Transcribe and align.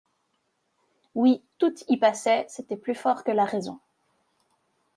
Oui, 1.13 1.43
toutes 1.59 1.83
y 1.87 1.95
passaient, 1.97 2.47
c’était 2.49 2.75
plus 2.75 2.95
fort 2.95 3.23
que 3.23 3.29
la 3.29 3.45
raison. 3.45 3.79